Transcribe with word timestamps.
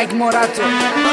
Mike 0.00 0.14
Morato. 0.14 1.09